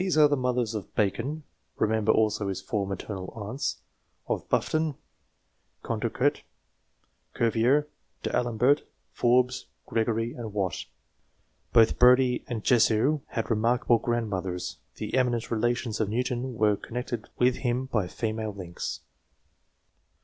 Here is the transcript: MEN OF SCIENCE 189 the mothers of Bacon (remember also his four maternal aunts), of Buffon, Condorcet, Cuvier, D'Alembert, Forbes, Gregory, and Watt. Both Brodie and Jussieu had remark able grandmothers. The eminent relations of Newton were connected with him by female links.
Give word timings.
MEN 0.01 0.07
OF 0.07 0.13
SCIENCE 0.13 0.17
189 0.25 0.29
the 0.31 0.41
mothers 0.41 0.73
of 0.73 0.95
Bacon 0.95 1.43
(remember 1.77 2.11
also 2.11 2.47
his 2.47 2.59
four 2.59 2.87
maternal 2.87 3.31
aunts), 3.35 3.81
of 4.27 4.49
Buffon, 4.49 4.95
Condorcet, 5.83 6.41
Cuvier, 7.35 7.85
D'Alembert, 8.23 8.81
Forbes, 9.11 9.67
Gregory, 9.85 10.33
and 10.33 10.53
Watt. 10.53 10.85
Both 11.71 11.99
Brodie 11.99 12.43
and 12.47 12.63
Jussieu 12.63 13.21
had 13.27 13.51
remark 13.51 13.83
able 13.85 13.99
grandmothers. 13.99 14.77
The 14.95 15.13
eminent 15.13 15.51
relations 15.51 15.99
of 15.99 16.09
Newton 16.09 16.55
were 16.55 16.75
connected 16.77 17.29
with 17.37 17.57
him 17.57 17.85
by 17.85 18.07
female 18.07 18.55
links. 18.55 19.01